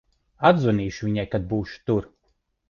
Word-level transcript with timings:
Atzvanīšu 0.49 1.09
viņai, 1.09 1.27
kad 1.35 1.47
būšu 1.53 1.79
tur. 1.91 2.09